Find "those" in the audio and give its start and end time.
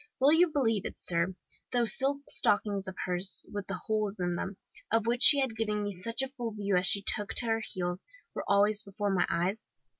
1.71-1.95